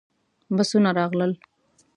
بسونه 0.55 0.89
راغلل. 0.97 1.31